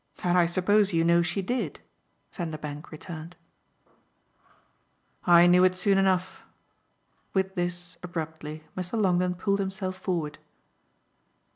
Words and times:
"And 0.23 0.35
I 0.35 0.47
suppose 0.47 0.93
you 0.93 1.03
know 1.03 1.21
she 1.21 1.43
did," 1.43 1.79
Vanderbank 2.33 2.89
returned. 2.89 3.35
"I 5.27 5.45
knew 5.45 5.63
it 5.63 5.75
soon 5.75 5.99
enough!" 5.99 6.41
With 7.35 7.53
this, 7.53 7.97
abruptly, 8.01 8.63
Mr. 8.75 8.99
Longdon 8.99 9.35
pulled 9.35 9.59
himself 9.59 9.95
forward. 9.95 10.39